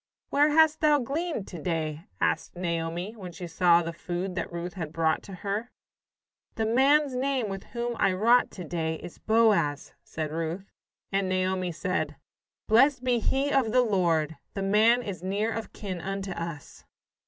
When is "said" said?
10.03-10.31, 11.71-12.15